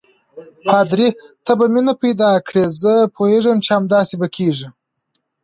پادري: 0.67 1.09
ته 1.45 1.51
به 1.59 1.65
مینه 1.73 1.91
ورسره 1.93 2.01
پیدا 2.03 2.31
کړې، 2.47 2.63
زه 2.81 2.93
پوهېږم 3.15 3.57
چې 3.65 3.69
همداسې 3.77 4.15
به 4.21 4.27
کېږي. 4.35 4.67